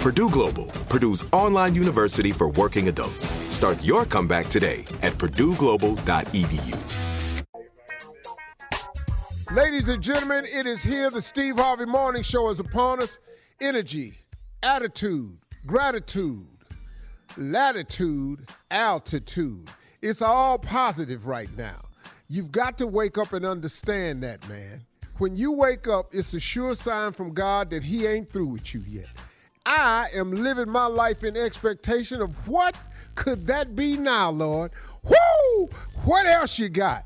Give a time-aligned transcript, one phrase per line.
[0.00, 3.28] Purdue Global, Purdue's online university for working adults.
[3.48, 6.76] Start your comeback today at purdueglobal.edu.
[9.50, 11.10] Ladies and gentlemen, it is here.
[11.10, 13.18] The Steve Harvey Morning Show is upon us.
[13.60, 14.18] Energy,
[14.62, 15.36] attitude,
[15.66, 16.46] gratitude,
[17.36, 19.68] latitude, altitude.
[20.00, 21.80] It's all positive right now.
[22.28, 24.84] You've got to wake up and understand that, man.
[25.16, 28.72] When you wake up, it's a sure sign from God that He ain't through with
[28.72, 29.08] you yet.
[29.70, 32.74] I am living my life in expectation of what
[33.14, 34.70] could that be now, Lord?
[35.02, 35.68] Woo!
[36.06, 37.04] What else you got?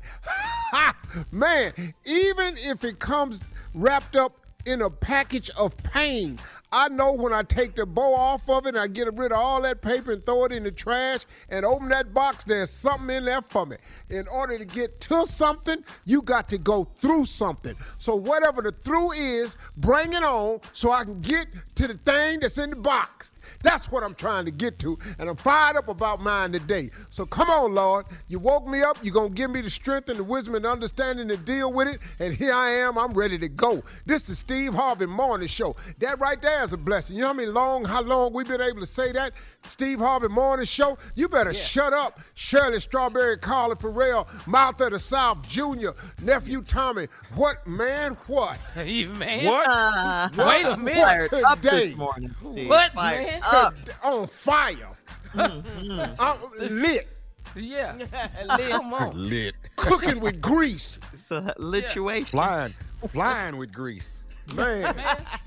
[1.31, 1.73] Man,
[2.05, 3.41] even if it comes
[3.73, 6.39] wrapped up in a package of pain,
[6.75, 9.37] I know when I take the bow off of it and I get rid of
[9.37, 13.15] all that paper and throw it in the trash and open that box, there's something
[13.15, 13.75] in there for me.
[14.09, 17.75] In order to get to something, you got to go through something.
[17.99, 21.45] So whatever the through is, bring it on so I can get
[21.75, 23.29] to the thing that's in the box.
[23.61, 26.91] That's what I'm trying to get to, and I'm fired up about mine today.
[27.09, 28.05] So come on, Lord.
[28.27, 28.97] You woke me up.
[29.01, 31.87] You're going to give me the strength and the wisdom and understanding to deal with
[31.87, 32.97] it, and here I am.
[32.97, 33.83] I'm ready to go.
[34.05, 35.75] This is Steve Harvey Morning Show.
[35.99, 37.15] That right there is a blessing.
[37.15, 39.33] You know how many long, how long we've been able to say that?
[39.65, 40.97] Steve Harvey Morning Show.
[41.15, 42.19] You better shut up.
[42.35, 45.89] Shirley Strawberry, Carla Ferrell, Mouth of the South Jr.,
[46.21, 47.07] Nephew Tommy.
[47.35, 48.57] What, man, what?
[48.83, 49.45] You man.
[49.45, 50.37] What?
[50.37, 51.31] Wait a minute.
[51.31, 51.87] What up today?
[51.87, 52.35] this morning.
[52.39, 52.69] Steve.
[52.69, 53.39] What, man?
[53.45, 53.73] Up.
[54.03, 54.89] On fire.
[55.35, 56.37] Uh,
[56.69, 57.07] lit.
[57.55, 57.95] Yeah.
[58.69, 59.29] Come on.
[59.29, 59.55] Lit.
[59.75, 60.99] Cooking with grease.
[61.13, 62.27] It's a lituation.
[62.27, 62.73] Flying.
[63.09, 64.23] Flying with grease.
[64.55, 64.93] Man,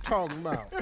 [0.03, 0.73] talking about.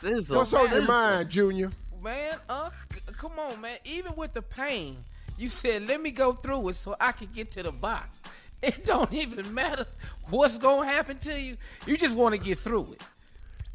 [0.00, 0.36] Sizzle.
[0.36, 1.70] What's on your mind, Junior?
[2.02, 3.78] Man, uh, c- come on, man.
[3.84, 4.98] Even with the pain,
[5.38, 8.20] you said, let me go through it so I can get to the box.
[8.62, 9.86] It don't even matter
[10.28, 11.56] what's going to happen to you.
[11.86, 13.02] You just want to get through it.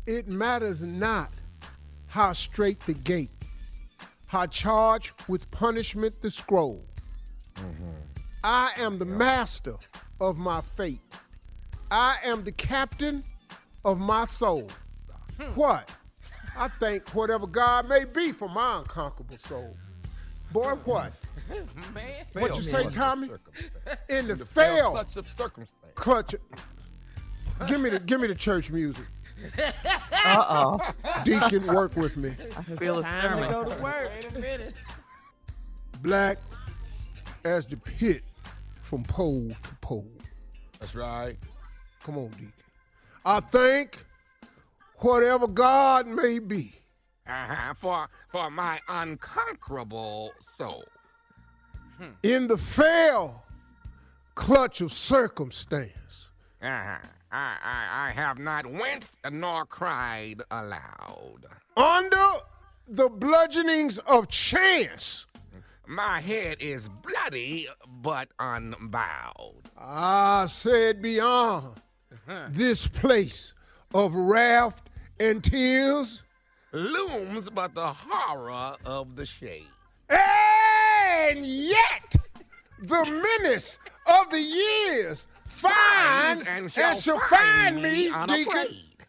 [0.06, 1.32] It matters not
[2.16, 3.30] how straight the gate,
[4.28, 6.82] how charged with punishment the scroll.
[8.42, 9.74] I am the master
[10.22, 11.02] of my fate.
[11.92, 13.22] I am the captain
[13.84, 14.70] of my soul.
[15.38, 15.52] Hmm.
[15.56, 15.92] What?
[16.58, 19.76] I thank whatever God may be for my unconquerable soul.
[20.54, 21.12] Boy, what?
[21.94, 23.30] Man, What you say, Tommy?
[24.08, 25.92] In the The fail clutch of circumstance.
[25.96, 26.34] clutch.
[27.68, 29.04] Give me the give me the church music.
[30.26, 30.94] Uh oh.
[31.24, 32.36] Deacon, work with me.
[32.58, 33.52] I feel a Time to sermon.
[33.52, 34.12] go to work.
[34.22, 34.74] Wait a minute.
[36.02, 36.38] Black
[37.44, 38.24] as the pit
[38.82, 40.08] from pole to pole.
[40.80, 41.38] That's right.
[42.04, 42.54] Come on, Deacon.
[43.26, 44.06] I think
[44.98, 46.74] whatever God may be,
[47.28, 47.74] Uh-huh.
[47.76, 50.84] For for my unconquerable soul.
[52.24, 53.44] in the fail
[54.36, 56.30] clutch of circumstance,
[56.62, 56.98] Uh-huh.
[57.32, 61.46] I, I I have not winced nor cried aloud.
[61.76, 62.28] under
[62.88, 65.26] the bludgeonings of chance,
[65.88, 67.68] My head is bloody
[68.02, 69.70] but unbowed.
[69.78, 71.82] Ah, I said beyond
[72.50, 73.54] this place
[73.94, 74.82] of wrath
[75.20, 76.24] and tears,
[76.72, 79.68] Looms but the horror of the shade.
[80.10, 82.16] and yet
[82.82, 88.68] the menace of the years finds and shall, find, me, Deacon.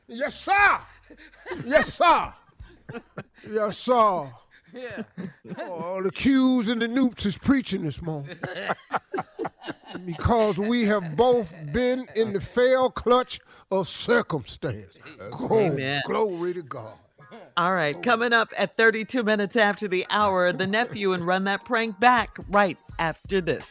[0.09, 0.79] Yes, sir.
[1.65, 2.33] Yes, sir.
[3.51, 4.33] yes, sir.
[4.73, 5.03] Yeah.
[5.59, 8.37] Oh, the Q's and the Noops is preaching this morning.
[10.05, 13.41] because we have both been in the fail clutch
[13.71, 14.99] of circumstance.
[15.21, 16.95] Oh, glory to God.
[17.57, 21.65] All right, coming up at 32 minutes after the hour, the nephew and run that
[21.65, 23.71] prank back right after this.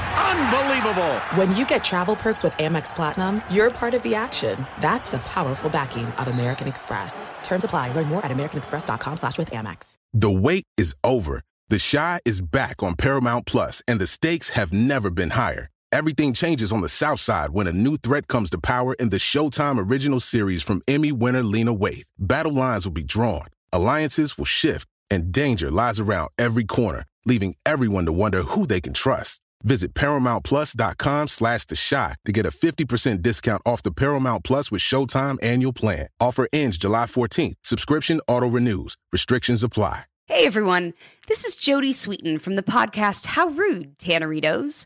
[0.21, 1.13] Unbelievable!
[1.35, 4.65] When you get travel perks with Amex Platinum, you're part of the action.
[4.79, 7.29] That's the powerful backing of American Express.
[7.43, 7.91] Terms apply.
[7.93, 9.95] Learn more at americanexpress.com slash with Amex.
[10.13, 11.41] The wait is over.
[11.69, 15.69] The Chi is back on Paramount Plus, and the stakes have never been higher.
[15.93, 19.17] Everything changes on the South Side when a new threat comes to power in the
[19.17, 22.07] Showtime original series from Emmy winner Lena Waithe.
[22.17, 27.55] Battle lines will be drawn, alliances will shift, and danger lies around every corner, leaving
[27.65, 29.40] everyone to wonder who they can trust.
[29.63, 34.81] Visit ParamountPlus.com slash The Chi to get a 50% discount off the Paramount Plus with
[34.81, 36.07] Showtime annual plan.
[36.19, 37.53] Offer ends July 14th.
[37.63, 38.95] Subscription auto-renews.
[39.11, 40.03] Restrictions apply.
[40.27, 40.93] Hey everyone,
[41.27, 44.85] this is Jodie Sweetin from the podcast How Rude, Tanneritos.